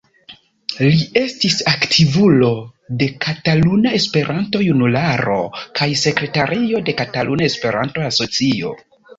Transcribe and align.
Li 0.83 1.01
estis 1.19 1.57
aktivulo 1.71 2.49
de 3.03 3.09
Kataluna 3.27 3.93
Esperanto-Junularo 3.99 5.39
kaj 5.81 5.89
sekretario 6.07 6.83
de 6.89 6.97
Kataluna 7.03 7.51
Esperanto-Asocio. 7.53 8.75